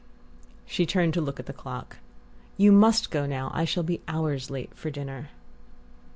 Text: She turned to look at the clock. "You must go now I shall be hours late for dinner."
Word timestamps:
She 0.65 0.87
turned 0.87 1.13
to 1.13 1.21
look 1.21 1.39
at 1.39 1.45
the 1.45 1.53
clock. 1.53 1.97
"You 2.57 2.71
must 2.71 3.11
go 3.11 3.27
now 3.27 3.51
I 3.53 3.65
shall 3.65 3.83
be 3.83 4.01
hours 4.07 4.49
late 4.49 4.73
for 4.73 4.89
dinner." 4.89 5.29